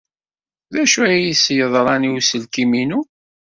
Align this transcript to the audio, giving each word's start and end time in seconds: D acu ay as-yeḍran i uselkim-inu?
D 0.73 0.75
acu 0.83 0.99
ay 1.05 1.23
as-yeḍran 1.31 2.07
i 2.07 2.09
uselkim-inu? 2.17 2.99